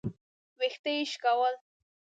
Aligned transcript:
ويښته 0.59 0.91
يې 0.97 1.03
شکول. 1.11 1.55